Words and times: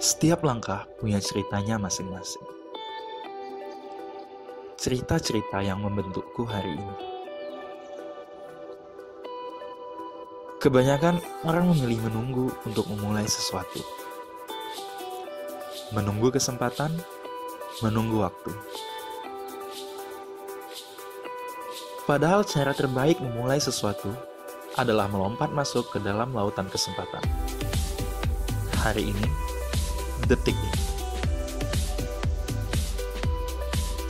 Setiap 0.00 0.40
langkah 0.48 0.88
punya 0.96 1.20
ceritanya 1.20 1.76
masing-masing. 1.76 2.40
Cerita-cerita 4.80 5.60
yang 5.60 5.84
membentukku 5.84 6.48
hari 6.48 6.72
ini. 6.72 6.96
Kebanyakan 10.56 11.20
orang 11.44 11.76
memilih 11.76 12.08
menunggu 12.08 12.48
untuk 12.64 12.88
memulai 12.88 13.28
sesuatu. 13.28 13.84
Menunggu 15.92 16.32
kesempatan, 16.32 16.96
menunggu 17.84 18.24
waktu. 18.24 18.56
Padahal 22.08 22.48
cara 22.48 22.72
terbaik 22.72 23.20
memulai 23.20 23.60
sesuatu 23.60 24.16
adalah 24.80 25.12
melompat 25.12 25.52
masuk 25.52 25.92
ke 25.92 26.00
dalam 26.00 26.32
lautan 26.32 26.72
kesempatan. 26.72 27.20
Hari 28.80 29.12
ini, 29.12 29.28
detik 30.26 30.56
ini. 30.56 30.80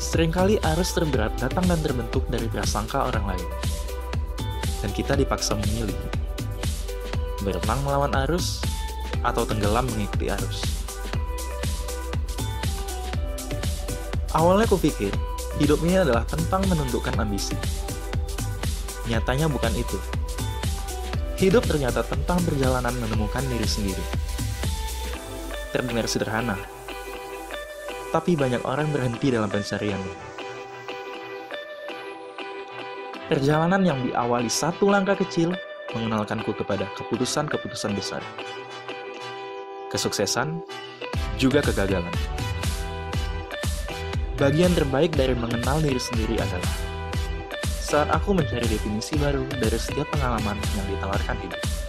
Seringkali 0.00 0.58
arus 0.74 0.90
terberat 0.96 1.36
datang 1.38 1.62
dan 1.70 1.78
terbentuk 1.78 2.26
dari 2.26 2.50
prasangka 2.50 3.06
orang 3.06 3.30
lain. 3.30 3.48
Dan 4.82 4.90
kita 4.90 5.14
dipaksa 5.14 5.54
memilih. 5.54 5.94
Berenang 7.46 7.80
melawan 7.86 8.10
arus, 8.26 8.58
atau 9.24 9.44
tenggelam 9.44 9.84
mengikuti 9.92 10.32
arus. 10.32 10.64
Awalnya 14.30 14.66
kupikir, 14.70 15.10
hidup 15.58 15.82
ini 15.82 16.00
adalah 16.00 16.22
tentang 16.22 16.62
menundukkan 16.70 17.14
ambisi. 17.18 17.58
Nyatanya 19.10 19.50
bukan 19.50 19.74
itu. 19.74 19.98
Hidup 21.34 21.66
ternyata 21.66 22.06
tentang 22.06 22.38
perjalanan 22.46 22.94
menemukan 23.00 23.42
diri 23.50 23.66
sendiri. 23.66 24.04
Terdengar 25.70 26.10
sederhana, 26.10 26.58
tapi 28.10 28.34
banyak 28.34 28.58
orang 28.66 28.90
berhenti 28.90 29.30
dalam 29.30 29.46
pencariannya. 29.46 30.16
Perjalanan 33.30 33.86
yang 33.86 34.02
diawali 34.02 34.50
satu 34.50 34.90
langkah 34.90 35.14
kecil 35.14 35.54
mengenalkanku 35.94 36.50
kepada 36.58 36.90
keputusan-keputusan 36.98 37.94
besar. 37.94 38.18
Kesuksesan, 39.94 40.58
juga 41.38 41.62
kegagalan. 41.62 42.10
Bagian 44.34 44.74
terbaik 44.74 45.14
dari 45.14 45.38
mengenal 45.38 45.78
diri 45.78 46.02
sendiri 46.02 46.34
adalah 46.42 46.74
saat 47.78 48.10
aku 48.10 48.34
mencari 48.34 48.66
definisi 48.66 49.14
baru 49.18 49.46
dari 49.54 49.78
setiap 49.78 50.10
pengalaman 50.14 50.58
yang 50.78 50.86
ditawarkan 50.94 51.38
hidup. 51.42 51.79